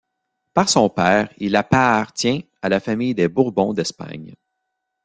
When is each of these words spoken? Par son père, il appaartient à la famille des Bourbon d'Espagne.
Par 0.55 0.67
son 0.67 0.89
père, 0.89 1.29
il 1.37 1.55
appaartient 1.55 2.47
à 2.63 2.69
la 2.69 2.79
famille 2.79 3.13
des 3.13 3.27
Bourbon 3.27 3.71
d'Espagne. 3.71 4.33